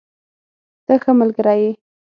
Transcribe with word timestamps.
ته 0.85 0.93
ښه 1.01 1.11
ملګری 1.19 1.57
یې. 1.63 1.71